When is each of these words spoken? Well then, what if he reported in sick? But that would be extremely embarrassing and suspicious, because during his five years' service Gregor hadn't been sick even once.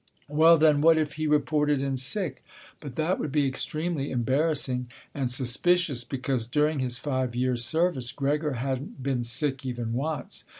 Well 0.29 0.57
then, 0.57 0.81
what 0.81 0.97
if 0.97 1.13
he 1.13 1.27
reported 1.27 1.79
in 1.79 1.95
sick? 1.95 2.43
But 2.79 2.95
that 2.95 3.19
would 3.19 3.31
be 3.31 3.45
extremely 3.45 4.09
embarrassing 4.09 4.89
and 5.13 5.29
suspicious, 5.31 6.03
because 6.03 6.47
during 6.47 6.79
his 6.79 6.97
five 6.97 7.35
years' 7.35 7.63
service 7.65 8.11
Gregor 8.11 8.53
hadn't 8.53 9.03
been 9.03 9.23
sick 9.23 9.63
even 9.63 9.93
once. 9.93 10.43